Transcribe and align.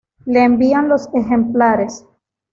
Le 0.25 0.41
envían 0.43 0.89
los 0.89 1.07
ejemplares. 1.13 2.07